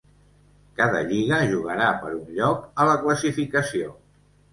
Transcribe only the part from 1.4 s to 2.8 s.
jugarà per un lloc